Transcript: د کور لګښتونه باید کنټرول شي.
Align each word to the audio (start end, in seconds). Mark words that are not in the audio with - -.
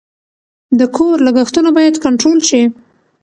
د 0.79 0.81
کور 0.95 1.17
لګښتونه 1.27 1.69
باید 1.77 1.95
کنټرول 2.05 2.39
شي. 2.49 2.61